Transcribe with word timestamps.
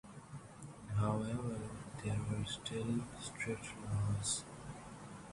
However, 0.97 1.59
there 2.03 2.19
were 2.31 2.43
still 2.47 3.01
strict 3.21 3.65
laws. 3.85 4.43